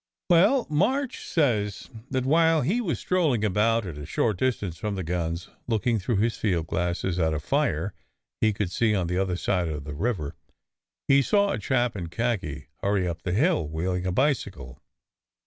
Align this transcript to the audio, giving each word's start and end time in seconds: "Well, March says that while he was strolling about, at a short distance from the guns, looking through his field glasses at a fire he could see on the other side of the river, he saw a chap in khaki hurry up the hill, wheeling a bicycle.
"Well, 0.31 0.65
March 0.67 1.27
says 1.27 1.91
that 2.09 2.25
while 2.25 2.61
he 2.61 2.81
was 2.81 2.97
strolling 2.97 3.43
about, 3.45 3.85
at 3.85 3.99
a 3.99 4.05
short 4.07 4.39
distance 4.39 4.79
from 4.79 4.95
the 4.95 5.03
guns, 5.03 5.49
looking 5.67 5.99
through 5.99 6.15
his 6.15 6.35
field 6.35 6.65
glasses 6.65 7.19
at 7.19 7.35
a 7.35 7.39
fire 7.39 7.93
he 8.39 8.51
could 8.51 8.71
see 8.71 8.95
on 8.95 9.05
the 9.05 9.19
other 9.19 9.35
side 9.37 9.67
of 9.67 9.83
the 9.83 9.93
river, 9.93 10.33
he 11.07 11.21
saw 11.21 11.51
a 11.51 11.59
chap 11.59 11.95
in 11.95 12.07
khaki 12.07 12.65
hurry 12.81 13.07
up 13.07 13.21
the 13.21 13.31
hill, 13.33 13.67
wheeling 13.67 14.07
a 14.07 14.11
bicycle. 14.11 14.81